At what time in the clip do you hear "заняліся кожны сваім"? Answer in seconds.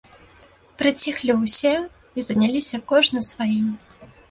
2.31-3.71